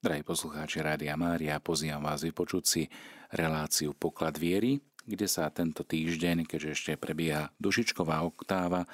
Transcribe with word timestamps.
Drahí 0.00 0.24
poslucháči 0.24 0.80
Rádia 0.80 1.12
Mária, 1.12 1.60
pozývam 1.60 2.00
vás 2.00 2.24
vypočuť 2.24 2.64
si 2.64 2.82
reláciu 3.36 3.92
Poklad 3.92 4.40
viery, 4.40 4.80
kde 5.04 5.28
sa 5.28 5.52
tento 5.52 5.84
týždeň, 5.84 6.48
keďže 6.48 6.70
ešte 6.72 6.92
prebieha 6.96 7.52
dušičková 7.60 8.24
oktáva, 8.24 8.88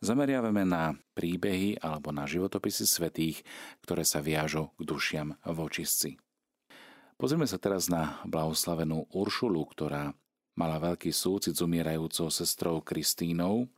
zameriavame 0.00 0.64
na 0.64 0.96
príbehy 1.12 1.84
alebo 1.84 2.08
na 2.08 2.24
životopisy 2.24 2.88
svetých, 2.88 3.44
ktoré 3.84 4.00
sa 4.00 4.24
viažu 4.24 4.72
k 4.80 4.88
dušiam 4.88 5.36
v 5.44 5.58
očistci. 5.60 6.16
Pozrieme 7.20 7.44
sa 7.44 7.60
teraz 7.60 7.92
na 7.92 8.24
blahoslavenú 8.24 9.12
Uršulu, 9.12 9.60
ktorá 9.76 10.16
mala 10.56 10.80
veľký 10.80 11.12
súcit 11.12 11.52
s 11.52 11.60
umierajúcou 11.60 12.32
sestrou 12.32 12.80
Kristínou 12.80 13.68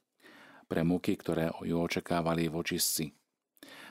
pre 0.70 0.86
muky, 0.86 1.18
ktoré 1.18 1.50
ju 1.58 1.74
očakávali 1.74 2.46
v 2.46 2.54
očistci 2.54 3.18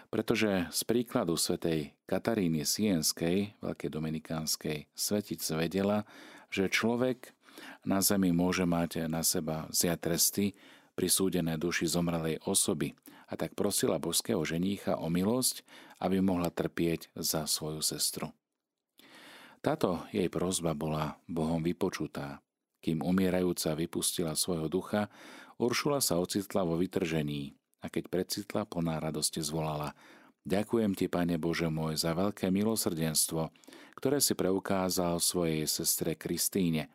pretože 0.07 0.71
z 0.71 0.81
príkladu 0.87 1.35
svätej 1.35 1.95
Kataríny 2.07 2.63
Sienskej, 2.63 3.59
veľkej 3.59 3.89
dominikánskej 3.91 4.77
svetice, 4.95 5.51
vedela, 5.59 6.07
že 6.47 6.71
človek 6.71 7.35
na 7.83 7.99
zemi 7.99 8.31
môže 8.31 8.63
mať 8.63 9.11
na 9.11 9.25
seba 9.25 9.67
zjať 9.73 9.99
tresty 9.99 10.45
prisúdené 10.95 11.59
duši 11.59 11.85
zomrelej 11.85 12.39
osoby 12.47 12.95
a 13.27 13.35
tak 13.35 13.53
prosila 13.53 13.99
božského 13.99 14.39
ženícha 14.47 14.95
o 14.95 15.11
milosť, 15.11 15.67
aby 15.99 16.23
mohla 16.23 16.47
trpieť 16.47 17.11
za 17.19 17.43
svoju 17.43 17.83
sestru. 17.83 18.31
Táto 19.59 20.07
jej 20.15 20.31
prozba 20.31 20.71
bola 20.71 21.19
Bohom 21.27 21.59
vypočutá. 21.59 22.39
Kým 22.79 23.03
umierajúca 23.03 23.75
vypustila 23.75 24.37
svojho 24.37 24.71
ducha, 24.71 25.11
Uršula 25.57 25.97
sa 26.05 26.21
ocitla 26.21 26.61
vo 26.61 26.77
vytržení 26.77 27.57
a 27.81 27.85
keď 27.87 28.03
precitla, 28.09 28.65
plná 28.65 28.99
radosti 29.01 29.41
zvolala 29.43 29.93
Ďakujem 30.47 30.95
ti, 30.95 31.11
Pane 31.11 31.35
Bože 31.35 31.67
môj, 31.67 31.99
za 31.99 32.15
veľké 32.15 32.47
milosrdenstvo, 32.47 33.51
ktoré 33.99 34.23
si 34.23 34.31
preukázal 34.31 35.19
svojej 35.19 35.67
sestre 35.67 36.15
Kristíne, 36.15 36.87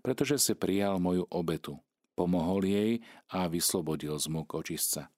pretože 0.00 0.40
si 0.40 0.56
prijal 0.56 0.96
moju 0.96 1.28
obetu, 1.28 1.76
pomohol 2.16 2.64
jej 2.64 3.04
a 3.28 3.52
vyslobodil 3.52 4.16
z 4.16 4.32
múk 4.32 4.56
očistca. 4.56 5.12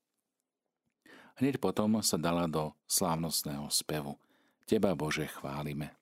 Hneď 1.38 1.62
potom 1.62 2.02
sa 2.02 2.19
dala 2.19 2.50
do 2.50 2.75
slávnostného 2.91 3.70
spevu. 3.70 4.19
Teba, 4.66 4.98
Bože, 4.98 5.30
chválime. 5.30 5.94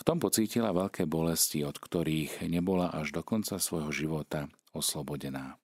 V 0.00 0.02
tom 0.08 0.16
pocítila 0.16 0.72
veľké 0.72 1.04
bolesti, 1.04 1.60
od 1.60 1.76
ktorých 1.76 2.48
nebola 2.48 2.88
až 2.88 3.12
do 3.12 3.20
konca 3.20 3.60
svojho 3.60 3.92
života 3.92 4.48
oslobodená. 4.72 5.60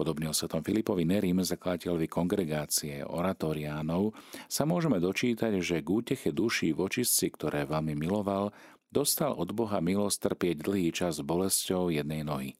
Podobne 0.00 0.32
o 0.32 0.34
svetom 0.34 0.64
Filipovi 0.64 1.04
Nerim, 1.04 1.44
zakladateľovi 1.44 2.08
kongregácie 2.08 3.04
oratoriánov, 3.04 4.16
sa 4.48 4.64
môžeme 4.64 4.96
dočítať, 4.96 5.60
že 5.60 5.84
k 5.84 5.88
úteche 5.92 6.32
duší 6.32 6.72
v 6.72 6.88
očistci, 6.88 7.28
ktoré 7.28 7.68
veľmi 7.68 7.92
miloval, 8.00 8.48
dostal 8.88 9.36
od 9.36 9.52
Boha 9.52 9.76
milosť 9.84 10.32
trpieť 10.32 10.56
dlhý 10.64 10.88
čas 10.96 11.20
bolesťou 11.20 11.92
jednej 11.92 12.24
nohy. 12.24 12.56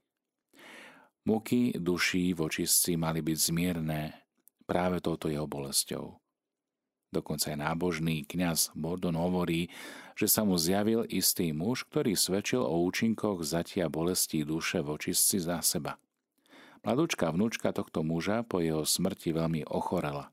Muky 1.25 1.81
duší 1.81 2.37
v 2.37 2.45
očistci 2.45 3.01
mali 3.01 3.25
byť 3.25 3.39
zmierné 3.41 4.21
práve 4.69 5.01
touto 5.01 5.33
jeho 5.33 5.49
bolesťou. 5.49 6.21
Dokonca 7.09 7.57
aj 7.57 7.59
nábožný 7.65 8.29
kňaz 8.29 8.77
Bordon 8.77 9.17
hovorí, 9.17 9.73
že 10.13 10.29
sa 10.29 10.45
mu 10.45 10.61
zjavil 10.61 11.09
istý 11.09 11.57
muž, 11.57 11.89
ktorý 11.89 12.21
svedčil 12.21 12.61
o 12.61 12.85
účinkoch 12.85 13.41
zatia 13.49 13.89
bolestí 13.89 14.45
duše 14.45 14.85
v 14.85 14.93
očistci 14.93 15.41
za 15.41 15.65
seba– 15.65 15.97
Mladúčka 16.81 17.29
vnúčka 17.29 17.77
tohto 17.77 18.01
muža 18.01 18.41
po 18.41 18.65
jeho 18.65 18.89
smrti 18.89 19.37
veľmi 19.37 19.69
ochorela. 19.69 20.33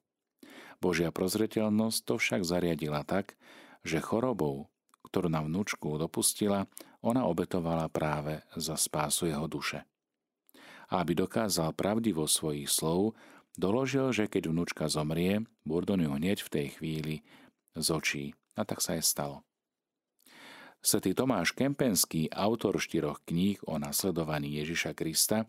Božia 0.80 1.12
prozreteľnosť 1.12 2.00
to 2.08 2.14
však 2.16 2.42
zariadila 2.48 3.04
tak, 3.04 3.36
že 3.84 4.00
chorobou, 4.00 4.72
ktorú 5.12 5.28
na 5.28 5.44
vnúčku 5.44 6.00
dopustila, 6.00 6.70
ona 7.04 7.28
obetovala 7.28 7.92
práve 7.92 8.44
za 8.56 8.80
spásu 8.80 9.28
jeho 9.28 9.48
duše. 9.48 9.84
A 10.88 11.04
aby 11.04 11.20
dokázal 11.20 11.76
pravdivo 11.76 12.24
svojich 12.32 12.72
slov, 12.72 13.20
doložil, 13.60 14.16
že 14.16 14.32
keď 14.32 14.48
vnúčka 14.48 14.86
zomrie, 14.88 15.44
Burdon 15.68 16.00
ju 16.00 16.12
hneď 16.16 16.48
v 16.48 16.52
tej 16.54 16.68
chvíli 16.80 17.16
z 17.76 17.88
očí. 17.92 18.26
A 18.56 18.64
tak 18.64 18.82
sa 18.82 18.96
aj 18.96 19.04
stalo. 19.04 19.38
Svetý 20.82 21.12
Tomáš 21.12 21.52
Kempenský, 21.52 22.32
autor 22.32 22.80
štyroch 22.80 23.20
kníh 23.28 23.60
o 23.68 23.76
nasledovaní 23.76 24.56
Ježiša 24.62 24.96
Krista, 24.96 25.46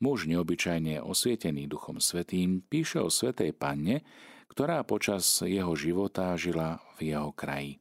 muž 0.00 0.24
neobyčajne 0.26 1.04
osvietený 1.04 1.68
Duchom 1.68 2.00
Svetým, 2.00 2.64
píše 2.64 3.04
o 3.04 3.12
Svetej 3.12 3.52
Panne, 3.52 4.02
ktorá 4.50 4.82
počas 4.82 5.24
jeho 5.44 5.76
života 5.76 6.34
žila 6.34 6.80
v 6.98 7.14
jeho 7.14 7.30
kraji. 7.30 7.78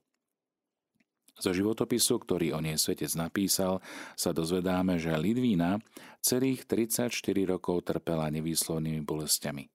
Zo 1.40 1.56
životopisu, 1.56 2.20
ktorý 2.20 2.52
o 2.52 2.60
nej 2.60 2.76
svetec 2.76 3.16
napísal, 3.16 3.80
sa 4.20 4.36
dozvedáme, 4.36 5.00
že 5.00 5.16
Lidvína 5.16 5.80
celých 6.20 6.68
34 6.68 7.16
rokov 7.48 7.88
trpela 7.88 8.28
nevýslovnými 8.28 9.00
bolestiami. 9.08 9.72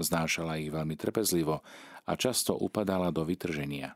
Znášala 0.00 0.56
ich 0.56 0.72
veľmi 0.72 0.96
trpezlivo 0.96 1.60
a 2.08 2.12
často 2.16 2.56
upadala 2.56 3.12
do 3.12 3.28
vytrženia. 3.28 3.92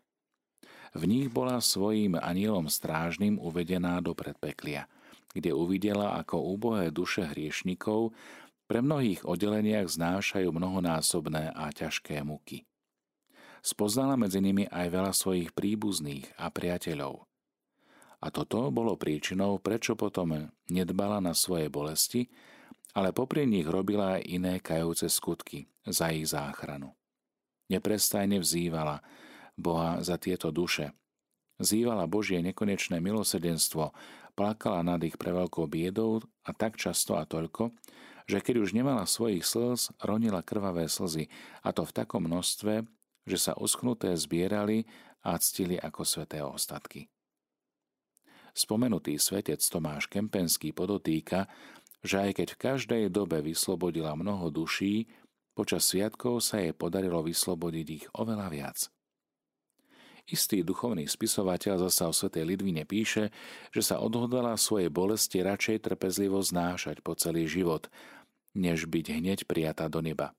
V 0.92 1.08
nich 1.08 1.32
bola 1.32 1.56
svojím 1.64 2.20
anielom 2.20 2.68
strážnym 2.68 3.40
uvedená 3.40 4.04
do 4.04 4.12
predpeklia– 4.12 4.84
kde 5.36 5.52
uvidela, 5.52 6.16
ako 6.16 6.40
úbohé 6.56 6.88
duše 6.88 7.28
hriešnikov 7.28 8.16
pre 8.66 8.80
mnohých 8.80 9.22
oddeleniach 9.28 9.86
znášajú 9.86 10.48
mnohonásobné 10.50 11.52
a 11.52 11.68
ťažké 11.70 12.24
muky. 12.24 12.64
Spoznala 13.60 14.16
medzi 14.16 14.40
nimi 14.40 14.64
aj 14.70 14.86
veľa 14.90 15.12
svojich 15.12 15.50
príbuzných 15.52 16.38
a 16.38 16.48
priateľov. 16.48 17.26
A 18.22 18.26
toto 18.32 18.72
bolo 18.72 18.96
príčinou, 18.96 19.60
prečo 19.60 19.92
potom 19.94 20.50
nedbala 20.66 21.20
na 21.20 21.36
svoje 21.36 21.68
bolesti, 21.68 22.32
ale 22.96 23.12
popri 23.12 23.44
nich 23.44 23.68
robila 23.68 24.16
aj 24.16 24.22
iné 24.24 24.54
kajúce 24.58 25.12
skutky 25.12 25.68
za 25.84 26.08
ich 26.10 26.32
záchranu. 26.32 26.96
Neprestajne 27.68 28.40
vzývala 28.40 29.04
Boha 29.58 30.00
za 30.00 30.16
tieto 30.16 30.48
duše. 30.48 30.96
Zývala 31.56 32.04
Božie 32.08 32.40
nekonečné 32.44 33.00
milosrdenstvo 33.00 33.92
plakala 34.36 34.84
nad 34.84 35.00
ich 35.00 35.16
preveľkou 35.16 35.64
biedou 35.66 36.20
a 36.44 36.52
tak 36.52 36.76
často 36.76 37.16
a 37.16 37.24
toľko, 37.24 37.72
že 38.28 38.44
keď 38.44 38.62
už 38.62 38.76
nemala 38.76 39.08
svojich 39.08 39.42
slz, 39.42 39.96
ronila 40.04 40.44
krvavé 40.44 40.86
slzy, 40.86 41.32
a 41.64 41.72
to 41.72 41.88
v 41.88 41.96
takom 41.96 42.28
množstve, 42.28 42.84
že 43.26 43.38
sa 43.40 43.56
uschnuté 43.56 44.12
zbierali 44.14 44.84
a 45.24 45.34
ctili 45.40 45.80
ako 45.80 46.04
sveté 46.04 46.44
ostatky. 46.44 47.08
Spomenutý 48.52 49.16
svetec 49.18 49.60
Tomáš 49.64 50.06
Kempenský 50.06 50.70
podotýka, 50.76 51.48
že 52.04 52.22
aj 52.22 52.30
keď 52.44 52.48
v 52.54 52.60
každej 52.60 53.04
dobe 53.10 53.42
vyslobodila 53.42 54.14
mnoho 54.14 54.52
duší, 54.52 55.10
počas 55.56 55.88
sviatkov 55.88 56.44
sa 56.44 56.62
jej 56.62 56.76
podarilo 56.76 57.24
vyslobodiť 57.24 57.86
ich 57.88 58.04
oveľa 58.14 58.48
viac– 58.52 58.78
Istý 60.26 60.66
duchovný 60.66 61.06
spisovateľ 61.06 61.86
zasa 61.86 62.10
o 62.10 62.14
svetej 62.14 62.42
Lidvine 62.42 62.82
píše, 62.82 63.30
že 63.70 63.82
sa 63.82 64.02
odhodala 64.02 64.58
svoje 64.58 64.90
bolesti 64.90 65.38
radšej 65.38 65.86
trpezlivo 65.86 66.42
znášať 66.42 66.98
po 66.98 67.14
celý 67.14 67.46
život, 67.46 67.86
než 68.50 68.90
byť 68.90 69.06
hneď 69.22 69.38
prijatá 69.46 69.86
do 69.86 70.02
neba. 70.02 70.34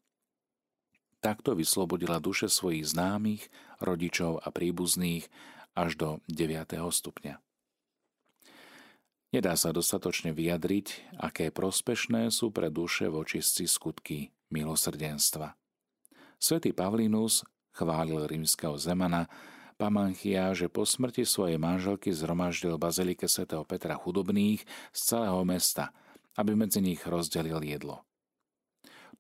Takto 1.24 1.56
vyslobodila 1.56 2.20
duše 2.20 2.52
svojich 2.52 2.84
známych, 2.84 3.48
rodičov 3.80 4.44
a 4.44 4.52
príbuzných 4.52 5.32
až 5.72 5.96
do 5.96 6.10
9. 6.28 6.68
stupňa. 6.84 7.40
Nedá 9.32 9.54
sa 9.60 9.72
dostatočne 9.72 10.36
vyjadriť, 10.36 11.16
aké 11.20 11.48
prospešné 11.52 12.28
sú 12.32 12.52
pre 12.52 12.68
duše 12.68 13.08
v 13.08 13.24
skutky 13.68 14.32
milosrdenstva. 14.52 15.56
Svetý 16.40 16.72
Pavlinus 16.72 17.44
chválil 17.76 18.24
rímskeho 18.24 18.80
zemana, 18.80 19.28
Pamanchia, 19.78 20.58
že 20.58 20.74
po 20.74 20.90
smrti 20.90 21.22
svojej 21.22 21.62
manželky 21.62 22.10
zhromaždil 22.10 22.82
bazilike 22.82 23.30
svätého 23.30 23.62
Petra 23.62 23.94
chudobných 23.94 24.66
z 24.90 25.00
celého 25.00 25.46
mesta, 25.46 25.94
aby 26.34 26.58
medzi 26.58 26.82
nich 26.82 27.06
rozdelil 27.06 27.62
jedlo. 27.62 28.02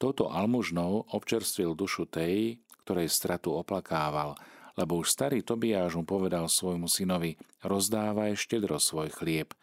Touto 0.01 0.33
almužnou 0.33 1.13
občerstvil 1.13 1.77
dušu 1.77 2.09
tej, 2.09 2.57
ktorej 2.81 3.13
stratu 3.13 3.53
oplakával, 3.53 4.33
lebo 4.73 4.97
už 4.97 5.13
starý 5.13 5.45
Tobiáš 5.45 6.01
mu 6.01 6.09
povedal 6.09 6.49
svojmu 6.49 6.89
synovi, 6.89 7.37
rozdávaj 7.61 8.33
štedro 8.33 8.81
svoj 8.81 9.13
chlieb, 9.13 9.53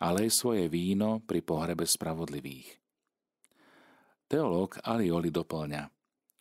ale 0.00 0.24
aj 0.28 0.32
svoje 0.32 0.72
víno 0.72 1.20
pri 1.20 1.44
pohrebe 1.44 1.84
spravodlivých. 1.84 2.80
Teológ 4.24 4.80
Alioli 4.80 5.28
doplňa– 5.28 5.84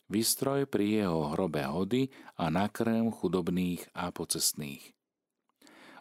vystroj 0.10 0.66
pri 0.66 1.06
jeho 1.06 1.32
hrobe 1.38 1.62
hody 1.64 2.10
a 2.36 2.50
nakrm 2.50 3.14
chudobných 3.14 3.94
a 3.94 4.10
pocestných. 4.10 4.92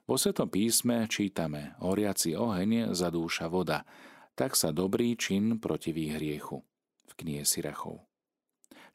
Vo 0.08 0.16
Svetom 0.16 0.49
písme 0.49 1.05
čítame 1.05 1.76
horiaci 1.84 2.32
oheň 2.32 2.96
zadúša 2.96 3.52
voda, 3.52 3.84
tak 4.32 4.56
sa 4.56 4.72
dobrý 4.72 5.12
čin 5.20 5.60
protiví 5.60 6.08
hriechu 6.16 6.64
v 7.08 7.12
knihe 7.12 7.44
Sirachov. 7.44 8.08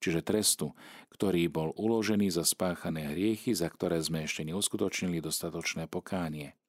čiže 0.03 0.19
trestu, 0.19 0.75
ktorý 1.15 1.47
bol 1.47 1.71
uložený 1.79 2.27
za 2.27 2.43
spáchané 2.43 3.15
hriechy, 3.15 3.55
za 3.55 3.71
ktoré 3.71 4.03
sme 4.03 4.27
ešte 4.27 4.43
neuskutočnili 4.43 5.23
dostatočné 5.23 5.87
pokánie. 5.87 6.59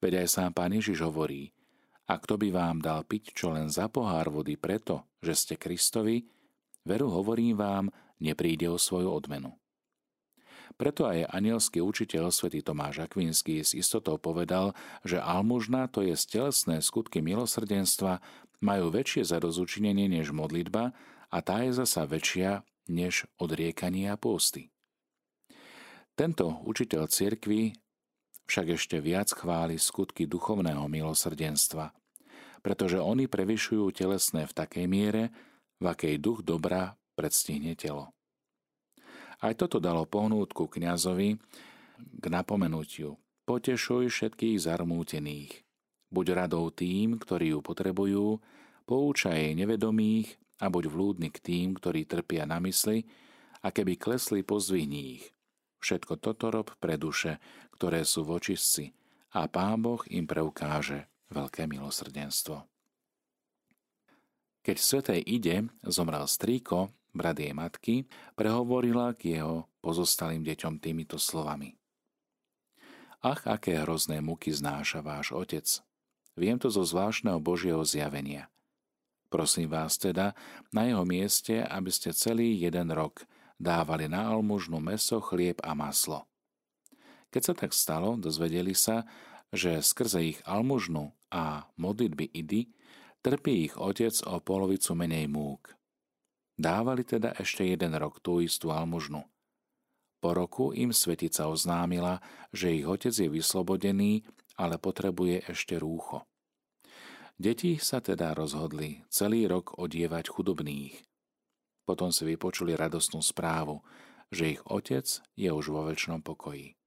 Veď 0.00 0.24
aj 0.24 0.28
sám 0.32 0.50
pán 0.56 0.72
Ježiš 0.72 1.04
hovorí, 1.04 1.52
a 2.08 2.16
kto 2.20 2.36
by 2.40 2.48
vám 2.52 2.80
dal 2.80 3.04
piť 3.04 3.36
čo 3.36 3.52
len 3.52 3.72
za 3.72 3.88
pohár 3.88 4.28
vody 4.32 4.56
preto, 4.60 5.08
že 5.24 5.32
ste 5.36 5.54
Kristovi, 5.56 6.24
veru 6.84 7.10
hovorím 7.10 7.56
vám, 7.58 7.84
nepríde 8.20 8.68
o 8.70 8.78
svoju 8.78 9.10
odmenu. 9.10 9.52
Preto 10.74 11.06
aj 11.06 11.30
anielský 11.30 11.78
učiteľ 11.84 12.34
svätý 12.34 12.64
Tomáš 12.64 13.04
Akvinský 13.04 13.62
s 13.62 13.76
istotou 13.76 14.18
povedal, 14.18 14.72
že 15.06 15.20
almužna, 15.20 15.86
to 15.86 16.02
je 16.02 16.16
stelesné 16.16 16.80
skutky 16.80 17.20
milosrdenstva, 17.22 18.18
majú 18.64 18.90
väčšie 18.90 19.28
zadozučinenie 19.28 20.08
než 20.08 20.32
modlitba 20.32 20.96
a 21.30 21.38
tá 21.44 21.62
je 21.62 21.76
zasa 21.76 22.08
väčšia 22.08 22.64
než 22.88 23.28
odriekanie 23.36 24.08
a 24.10 24.16
pôsty. 24.16 24.72
Tento 26.14 26.62
učiteľ 26.64 27.10
cirkvy 27.10 27.74
však 28.44 28.76
ešte 28.76 28.96
viac 29.00 29.32
chváli 29.32 29.80
skutky 29.80 30.28
duchovného 30.28 30.84
milosrdenstva, 30.86 31.90
pretože 32.60 33.00
oni 33.00 33.28
prevyšujú 33.28 33.88
telesné 33.92 34.46
v 34.48 34.56
takej 34.56 34.86
miere, 34.88 35.32
v 35.84 35.92
akej 35.92 36.16
duch 36.16 36.40
dobra 36.40 36.96
predstihne 37.12 37.76
telo. 37.76 38.16
Aj 39.44 39.52
toto 39.52 39.76
dalo 39.76 40.08
pohnútku 40.08 40.64
kňazovi 40.72 41.36
k 42.00 42.24
napomenutiu. 42.32 43.20
Potešuj 43.44 44.08
všetkých 44.08 44.56
zarmútených. 44.56 45.60
Buď 46.08 46.46
radou 46.48 46.72
tým, 46.72 47.20
ktorí 47.20 47.52
ju 47.52 47.60
potrebujú, 47.60 48.40
poučaj 48.88 49.52
nevedomých 49.52 50.40
a 50.64 50.72
buď 50.72 50.88
vlúdny 50.88 51.28
k 51.28 51.38
tým, 51.44 51.76
ktorí 51.76 52.08
trpia 52.08 52.48
na 52.48 52.56
mysli, 52.64 53.04
a 53.60 53.68
keby 53.68 54.00
klesli, 54.00 54.40
pozdvihni 54.40 55.20
ich. 55.20 55.24
Všetko 55.84 56.16
toto 56.20 56.48
rob 56.48 56.72
pre 56.80 56.96
duše, 56.96 57.36
ktoré 57.76 58.08
sú 58.08 58.24
v 58.24 58.40
očistci, 58.40 58.96
a 59.36 59.44
Pán 59.52 59.84
Boh 59.84 60.00
im 60.08 60.24
preukáže 60.24 61.12
veľké 61.28 61.68
milosrdenstvo. 61.68 62.64
Keď 64.64 64.76
svetej 64.80 65.20
ide, 65.28 65.68
zomrel 65.84 66.24
strýko, 66.24 66.88
brat 67.12 67.36
jej 67.36 67.52
matky, 67.52 68.08
prehovorila 68.32 69.12
k 69.12 69.36
jeho 69.36 69.68
pozostalým 69.84 70.40
deťom 70.40 70.80
týmito 70.80 71.20
slovami. 71.20 71.76
Ach, 73.20 73.44
aké 73.44 73.76
hrozné 73.84 74.24
muky 74.24 74.56
znáša 74.56 75.04
váš 75.04 75.36
otec. 75.36 75.68
Viem 76.40 76.56
to 76.56 76.72
zo 76.72 76.80
zvláštneho 76.80 77.44
Božieho 77.44 77.84
zjavenia. 77.84 78.48
Prosím 79.28 79.68
vás 79.68 80.00
teda 80.00 80.32
na 80.72 80.88
jeho 80.88 81.04
mieste, 81.04 81.60
aby 81.60 81.92
ste 81.92 82.16
celý 82.16 82.56
jeden 82.56 82.88
rok 82.88 83.28
dávali 83.60 84.08
na 84.08 84.32
almužnu 84.32 84.80
meso, 84.80 85.20
chlieb 85.20 85.60
a 85.60 85.76
maslo. 85.76 86.24
Keď 87.28 87.42
sa 87.42 87.54
tak 87.56 87.76
stalo, 87.76 88.16
dozvedeli 88.16 88.72
sa, 88.72 89.04
že 89.52 89.84
skrze 89.84 90.24
ich 90.24 90.40
almužnu 90.48 91.12
a 91.28 91.68
modlitby 91.76 92.32
idy 92.32 92.72
trpí 93.24 93.72
ich 93.72 93.74
otec 93.80 94.12
o 94.28 94.36
polovicu 94.44 94.92
menej 94.92 95.32
múk. 95.32 95.72
Dávali 96.60 97.08
teda 97.08 97.32
ešte 97.40 97.64
jeden 97.64 97.96
rok 97.96 98.20
tú 98.20 98.44
istú 98.44 98.68
almužnu. 98.68 99.24
Po 100.20 100.30
roku 100.36 100.76
im 100.76 100.92
svetica 100.92 101.48
oznámila, 101.48 102.20
že 102.52 102.76
ich 102.76 102.84
otec 102.84 103.16
je 103.16 103.28
vyslobodený, 103.32 104.28
ale 104.60 104.76
potrebuje 104.76 105.48
ešte 105.48 105.80
rúcho. 105.80 106.28
Deti 107.34 107.80
sa 107.80 107.98
teda 107.98 108.36
rozhodli 108.36 109.02
celý 109.10 109.50
rok 109.50 109.74
odievať 109.74 110.30
chudobných. 110.30 110.94
Potom 111.82 112.14
si 112.14 112.22
vypočuli 112.28 112.78
radostnú 112.78 113.24
správu, 113.24 113.82
že 114.30 114.54
ich 114.54 114.62
otec 114.68 115.04
je 115.34 115.50
už 115.50 115.74
vo 115.74 115.82
väčšnom 115.90 116.22
pokoji. 116.22 116.78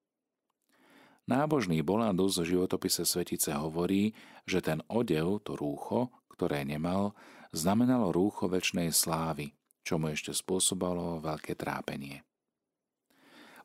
Nábožný 1.28 1.84
Bolandus 1.84 2.40
v 2.40 2.56
životopise 2.56 3.04
Svetice 3.04 3.52
hovorí, 3.52 4.16
že 4.48 4.64
ten 4.64 4.80
odev, 4.88 5.44
to 5.44 5.60
rúcho, 5.60 6.08
ktoré 6.38 6.62
nemal, 6.62 7.18
znamenalo 7.50 8.14
rúcho 8.14 8.46
väčšnej 8.46 8.94
slávy, 8.94 9.58
čo 9.82 9.98
mu 9.98 10.14
ešte 10.14 10.30
spôsobalo 10.38 11.18
veľké 11.18 11.58
trápenie. 11.58 12.22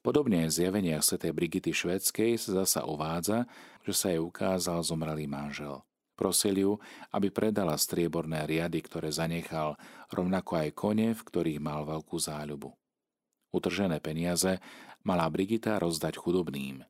Podobne 0.00 0.48
v 0.48 0.56
zjaveniach 0.56 1.04
Sv. 1.04 1.30
Brigity 1.30 1.70
Švedskej 1.70 2.34
sa 2.34 2.64
zasa 2.64 2.88
uvádza, 2.88 3.46
že 3.86 3.92
sa 3.94 4.10
jej 4.10 4.18
ukázal 4.18 4.82
zomrelý 4.82 5.30
manžel. 5.30 5.84
Prosil 6.18 6.58
ju, 6.58 6.72
aby 7.14 7.30
predala 7.30 7.78
strieborné 7.78 8.48
riady, 8.48 8.82
ktoré 8.82 9.14
zanechal, 9.14 9.78
rovnako 10.10 10.58
aj 10.58 10.68
kone, 10.74 11.08
v 11.14 11.22
ktorých 11.22 11.60
mal 11.62 11.86
veľkú 11.86 12.18
záľubu. 12.18 12.74
Utržené 13.52 14.00
peniaze 14.00 14.58
mala 15.04 15.28
Brigita 15.30 15.78
rozdať 15.78 16.18
chudobným. 16.18 16.82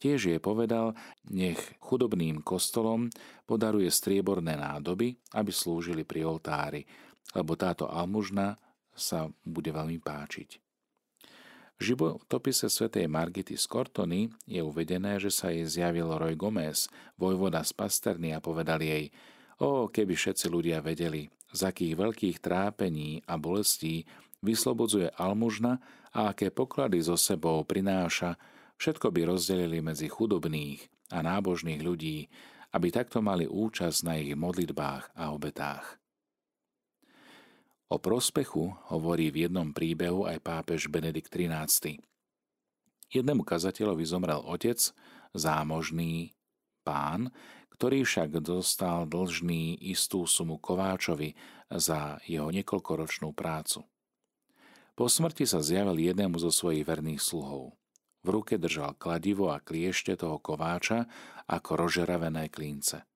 Tiež 0.00 0.32
jej 0.32 0.40
povedal, 0.40 0.96
nech 1.28 1.60
chudobným 1.76 2.40
kostolom 2.40 3.12
podaruje 3.44 3.92
strieborné 3.92 4.56
nádoby, 4.56 5.12
aby 5.36 5.52
slúžili 5.52 6.08
pri 6.08 6.24
oltári, 6.24 6.88
lebo 7.36 7.52
táto 7.52 7.84
almužna 7.84 8.56
sa 8.96 9.28
bude 9.44 9.68
veľmi 9.68 10.00
páčiť. 10.00 10.70
V 11.80 11.96
životopise 11.96 12.68
svätej 12.68 13.08
Margity 13.08 13.56
z 13.56 13.64
Kortony 13.64 14.28
je 14.44 14.60
uvedené, 14.60 15.16
že 15.16 15.32
sa 15.32 15.48
jej 15.48 15.64
zjavil 15.64 16.12
Roy 16.12 16.36
Gomez, 16.36 16.92
vojvoda 17.16 17.64
z 17.64 17.72
Pasterny 17.72 18.36
a 18.36 18.44
povedal 18.44 18.84
jej 18.84 19.08
O, 19.60 19.88
keby 19.88 20.16
všetci 20.16 20.48
ľudia 20.48 20.84
vedeli, 20.84 21.28
z 21.52 21.60
akých 21.68 21.96
veľkých 21.96 22.36
trápení 22.40 23.24
a 23.28 23.36
bolestí 23.36 24.04
vyslobodzuje 24.40 25.12
almužna 25.16 25.80
a 26.12 26.32
aké 26.32 26.48
poklady 26.48 27.00
so 27.00 27.16
sebou 27.16 27.64
prináša, 27.64 28.36
všetko 28.80 29.12
by 29.12 29.28
rozdelili 29.28 29.84
medzi 29.84 30.08
chudobných 30.08 30.88
a 31.12 31.20
nábožných 31.20 31.84
ľudí, 31.84 32.32
aby 32.72 32.88
takto 32.88 33.20
mali 33.20 33.44
účasť 33.44 33.98
na 34.08 34.16
ich 34.16 34.32
modlitbách 34.32 35.12
a 35.12 35.36
obetách. 35.36 36.00
O 37.90 37.98
prospechu 37.98 38.72
hovorí 38.88 39.28
v 39.28 39.50
jednom 39.50 39.74
príbehu 39.74 40.24
aj 40.24 40.40
pápež 40.40 40.88
Benedikt 40.88 41.28
XIII. 41.28 41.98
Jednému 43.10 43.42
kazateľovi 43.42 44.04
zomrel 44.06 44.38
otec, 44.46 44.78
zámožný 45.34 46.38
pán, 46.86 47.34
ktorý 47.74 48.06
však 48.06 48.38
dostal 48.38 49.10
dlžný 49.10 49.74
istú 49.90 50.22
sumu 50.30 50.62
Kováčovi 50.62 51.34
za 51.66 52.22
jeho 52.30 52.54
niekoľkoročnú 52.54 53.34
prácu. 53.34 53.82
Po 54.94 55.10
smrti 55.10 55.42
sa 55.42 55.58
zjavil 55.58 55.98
jednému 55.98 56.38
zo 56.38 56.54
svojich 56.54 56.86
verných 56.86 57.18
sluhov. 57.18 57.79
V 58.20 58.28
ruke 58.28 58.60
držal 58.60 58.96
kladivo 59.00 59.48
a 59.48 59.64
kliešte 59.64 60.12
toho 60.12 60.36
kováča 60.36 61.08
ako 61.48 61.86
rožeravené 61.86 62.52
klince. 62.52 63.08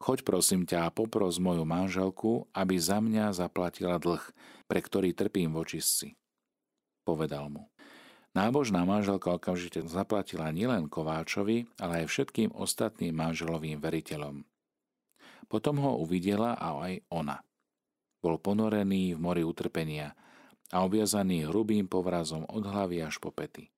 Choď 0.00 0.24
prosím 0.24 0.64
ťa 0.64 0.88
a 0.88 0.94
popros 0.94 1.36
moju 1.36 1.68
manželku, 1.68 2.48
aby 2.56 2.80
za 2.80 3.04
mňa 3.04 3.36
zaplatila 3.36 4.00
dlh, 4.00 4.24
pre 4.64 4.80
ktorý 4.80 5.12
trpím 5.12 5.52
v 5.52 5.60
očistci. 5.60 6.16
Povedal 7.04 7.52
mu. 7.52 7.68
Nábožná 8.32 8.86
manželka 8.88 9.36
okamžite 9.36 9.84
zaplatila 9.84 10.48
nielen 10.54 10.88
Kováčovi, 10.88 11.68
ale 11.76 12.06
aj 12.06 12.06
všetkým 12.08 12.54
ostatným 12.56 13.12
manželovým 13.12 13.76
veriteľom. 13.82 14.46
Potom 15.50 15.82
ho 15.82 15.98
uvidela 16.00 16.54
a 16.56 16.78
aj 16.86 17.04
ona. 17.10 17.42
Bol 18.22 18.38
ponorený 18.38 19.18
v 19.18 19.20
mori 19.20 19.42
utrpenia 19.42 20.14
a 20.70 20.86
obviazaný 20.86 21.50
hrubým 21.50 21.90
povrazom 21.90 22.46
od 22.46 22.64
hlavy 22.64 23.02
až 23.02 23.18
po 23.18 23.34
pety. 23.34 23.68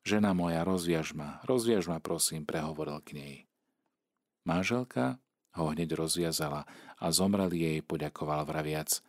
Žena 0.00 0.32
moja, 0.32 0.64
rozviaž 0.64 1.12
ma, 1.12 1.44
rozviaž 1.44 1.92
ma, 1.92 2.00
prosím, 2.00 2.48
prehovoril 2.48 3.04
k 3.04 3.10
nej. 3.16 3.34
Máželka 4.48 5.20
ho 5.52 5.74
hneď 5.74 5.92
rozviazala 5.98 6.64
a 6.96 7.06
zomrel 7.12 7.52
jej 7.52 7.84
poďakoval 7.84 8.48
vraviac. 8.48 9.02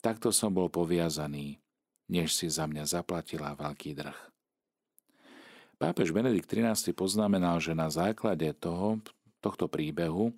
Takto 0.00 0.32
som 0.32 0.54
bol 0.54 0.72
poviazaný, 0.72 1.60
než 2.08 2.34
si 2.34 2.48
za 2.48 2.64
mňa 2.64 2.88
zaplatila 2.88 3.54
veľký 3.54 3.92
drh. 3.94 4.18
Pápež 5.82 6.14
Benedikt 6.14 6.46
XIII 6.46 6.94
poznamenal, 6.94 7.58
že 7.58 7.74
na 7.74 7.90
základe 7.90 8.46
toho, 8.54 9.02
tohto 9.42 9.66
príbehu 9.66 10.30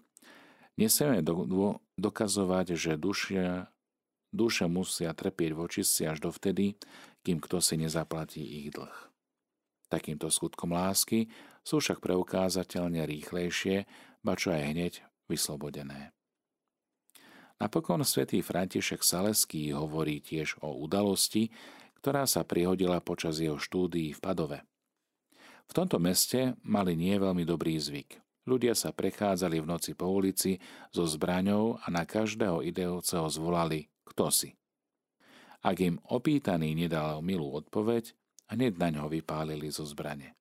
nesieme 0.81 1.21
do, 1.21 1.45
do, 1.45 1.67
dokazovať, 2.01 2.73
že 2.75 2.97
duše, 2.97 3.69
duše 4.33 4.65
musia 4.65 5.13
trpieť 5.13 5.53
voči 5.53 5.85
si 5.85 6.09
až 6.09 6.25
dovtedy, 6.25 6.81
kým 7.21 7.45
kto 7.45 7.61
si 7.61 7.77
nezaplatí 7.77 8.41
ich 8.41 8.73
dlh. 8.73 9.14
Takýmto 9.93 10.33
skutkom 10.33 10.73
lásky 10.73 11.29
sú 11.61 11.81
však 11.81 12.01
preukázateľne 12.01 13.05
rýchlejšie 13.05 13.85
ba 14.25 14.33
čo 14.35 14.57
aj 14.57 14.63
hneď 14.73 14.93
vyslobodené. 15.29 16.17
Napokon 17.61 18.03
svätý 18.03 18.41
František 18.41 19.05
Saleský 19.05 19.71
hovorí 19.77 20.19
tiež 20.25 20.59
o 20.65 20.75
udalosti, 20.75 21.53
ktorá 22.01 22.27
sa 22.27 22.43
prihodila 22.43 22.99
počas 23.05 23.39
jeho 23.39 23.61
štúdií 23.61 24.17
v 24.17 24.21
Padove. 24.21 24.59
V 25.65 25.73
tomto 25.73 25.97
meste 26.03 26.57
mali 26.67 26.99
nie 26.99 27.15
veľmi 27.17 27.47
dobrý 27.47 27.79
zvyk. 27.79 28.21
Ľudia 28.45 28.77
sa 28.77 28.93
prechádzali 28.93 29.65
v 29.65 29.71
noci 29.71 29.97
po 29.97 30.13
ulici 30.13 30.61
so 30.93 31.09
zbraňou 31.09 31.81
a 31.81 31.87
na 31.89 32.05
každého 32.05 32.61
idejúceho 32.61 33.25
zvolali 33.33 33.89
kto 34.05 34.29
si. 34.29 34.51
Ak 35.65 35.81
im 35.81 35.97
opýtaný 36.13 36.77
nedal 36.77 37.25
milú 37.25 37.57
odpoveď, 37.57 38.13
hneď 38.55 38.79
na 38.79 38.89
ňo 38.95 39.11
vypálili 39.11 39.69
zo 39.69 39.83
zbrane. 39.83 40.39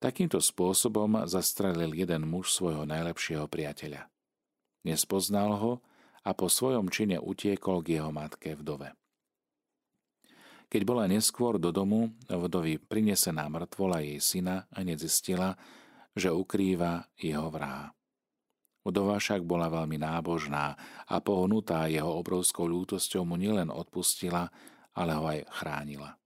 Takýmto 0.00 0.40
spôsobom 0.40 1.24
zastrelil 1.24 1.96
jeden 1.96 2.28
muž 2.28 2.52
svojho 2.52 2.84
najlepšieho 2.84 3.48
priateľa. 3.48 4.08
Nespoznal 4.84 5.56
ho 5.56 5.72
a 6.24 6.36
po 6.36 6.52
svojom 6.52 6.92
čine 6.92 7.16
utiekol 7.16 7.80
k 7.80 8.00
jeho 8.00 8.12
matke 8.12 8.52
vdove. 8.52 8.92
Keď 10.68 10.82
bola 10.82 11.08
neskôr 11.08 11.60
do 11.60 11.70
domu, 11.70 12.12
vdovi 12.26 12.80
prinesená 12.80 13.46
mŕtvola 13.46 14.02
jej 14.02 14.18
syna 14.20 14.66
a 14.72 14.82
nezistila, 14.82 15.54
že 16.16 16.34
ukrýva 16.34 17.06
jeho 17.14 17.46
vraha. 17.52 17.94
Vdova 18.84 19.16
však 19.16 19.40
bola 19.48 19.72
veľmi 19.72 19.96
nábožná 19.96 20.76
a 21.08 21.16
pohnutá 21.24 21.88
jeho 21.88 22.12
obrovskou 22.20 22.68
ľútosťou 22.68 23.24
mu 23.24 23.40
nielen 23.40 23.72
odpustila, 23.72 24.52
ale 24.92 25.16
ho 25.16 25.24
aj 25.24 25.40
chránila. 25.48 26.20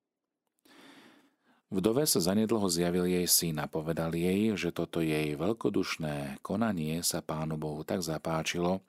Vdove 1.69 2.09
sa 2.09 2.17
zanedlho 2.25 2.65
zjavil 2.73 3.05
jej 3.05 3.29
syn 3.29 3.61
a 3.61 3.69
povedal 3.69 4.17
jej, 4.17 4.57
že 4.57 4.73
toto 4.73 5.05
jej 5.05 5.37
veľkodušné 5.37 6.41
konanie 6.41 7.05
sa 7.05 7.21
pánu 7.21 7.61
Bohu 7.61 7.85
tak 7.85 8.01
zapáčilo, 8.01 8.81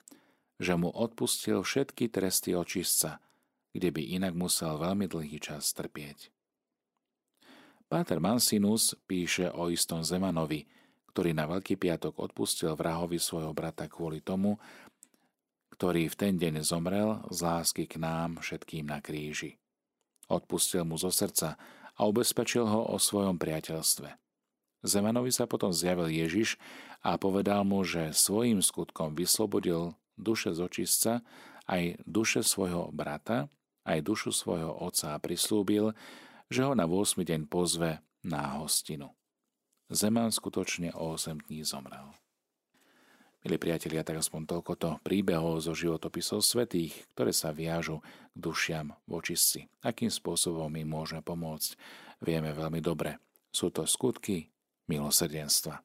že 0.56 0.72
mu 0.80 0.88
odpustil 0.88 1.60
všetky 1.60 2.08
tresty 2.08 2.56
očistca, 2.56 3.20
kde 3.76 3.92
by 3.92 4.02
inak 4.16 4.32
musel 4.32 4.80
veľmi 4.80 5.04
dlhý 5.12 5.36
čas 5.44 5.76
trpieť. 5.76 6.32
Páter 7.84 8.16
Mansinus 8.16 8.96
píše 9.04 9.52
o 9.52 9.68
istom 9.68 10.00
Zemanovi, 10.00 10.64
ktorý 11.12 11.36
na 11.36 11.44
Veľký 11.44 11.76
piatok 11.76 12.16
odpustil 12.16 12.72
vrahovi 12.78 13.20
svojho 13.20 13.52
brata 13.52 13.92
kvôli 13.92 14.24
tomu, 14.24 14.56
ktorý 15.76 16.08
v 16.08 16.16
ten 16.16 16.32
deň 16.38 16.64
zomrel 16.64 17.20
z 17.28 17.44
lásky 17.44 17.84
k 17.84 18.00
nám 18.00 18.40
všetkým 18.40 18.88
na 18.88 19.04
kríži. 19.04 19.60
Odpustil 20.30 20.86
mu 20.86 20.94
zo 20.96 21.10
srdca 21.10 21.58
a 22.00 22.08
ubezpečil 22.08 22.64
ho 22.64 22.88
o 22.88 22.96
svojom 22.96 23.36
priateľstve. 23.36 24.16
Zemanovi 24.80 25.28
sa 25.28 25.44
potom 25.44 25.68
zjavil 25.68 26.08
Ježiš 26.08 26.56
a 27.04 27.20
povedal 27.20 27.60
mu, 27.68 27.84
že 27.84 28.16
svojim 28.16 28.64
skutkom 28.64 29.12
vyslobodil 29.12 29.92
duše 30.16 30.56
z 30.56 30.64
aj 31.68 32.00
duše 32.08 32.40
svojho 32.40 32.88
brata, 32.88 33.52
aj 33.84 34.00
dušu 34.00 34.32
svojho 34.32 34.72
otca 34.72 35.12
a 35.12 35.20
prislúbil, 35.20 35.92
že 36.48 36.64
ho 36.64 36.72
na 36.72 36.88
8. 36.88 37.20
deň 37.20 37.46
pozve 37.52 38.00
na 38.24 38.56
hostinu. 38.56 39.12
Zeman 39.92 40.32
skutočne 40.32 40.96
o 40.96 41.14
8 41.14 41.52
dní 41.52 41.60
zomrel. 41.68 42.16
Milí 43.40 43.56
priatelia, 43.56 44.04
tak 44.04 44.20
aspoň 44.20 44.44
toľkoto 44.44 45.00
príbehov 45.00 45.64
zo 45.64 45.72
životopisov 45.72 46.44
svetých, 46.44 46.92
ktoré 47.16 47.32
sa 47.32 47.56
viažu 47.56 48.04
k 48.04 48.36
dušiam 48.36 48.92
v 49.08 49.16
očistci. 49.16 49.64
Akým 49.80 50.12
spôsobom 50.12 50.68
im 50.76 50.84
môžeme 50.84 51.24
pomôcť, 51.24 51.72
vieme 52.20 52.52
veľmi 52.52 52.84
dobre. 52.84 53.16
Sú 53.48 53.72
to 53.72 53.88
skutky 53.88 54.52
milosrdenstva. 54.92 55.80